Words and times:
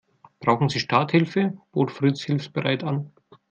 "Brauchen 0.39 0.67
Sie 0.67 0.79
Starthilfe?", 0.79 1.59
bot 1.71 1.91
Fritz 1.91 2.23
hilfsbereit 2.23 2.83
an. 2.83 3.11